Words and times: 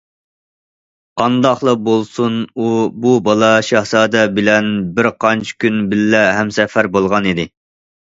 قانداقلا 1.21 1.75
بولسۇن، 1.89 2.39
ئۇ 2.65 2.71
بۇ 3.05 3.13
بالا 3.29 3.51
شاھزادە 3.69 4.27
بىلەن 4.41 4.75
بىر 4.99 5.13
قانچە 5.27 5.63
كۈن 5.63 5.81
بىللە 5.95 6.27
ھەمسەپەر 6.43 6.95
بولغانىدى. 6.99 7.53